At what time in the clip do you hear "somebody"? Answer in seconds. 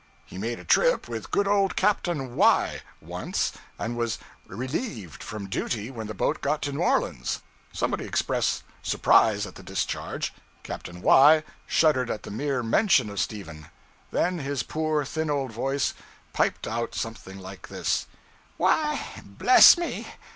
7.71-8.05